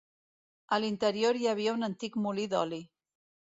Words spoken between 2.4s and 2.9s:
d'oli.